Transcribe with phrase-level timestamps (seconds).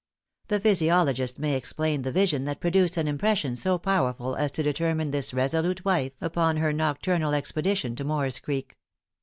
[0.47, 5.11] The physiologist may explain the vision that produced an impression so powerful as to determine
[5.11, 8.79] this resolute wife upon her nocturnal expedition to Moore's Creek.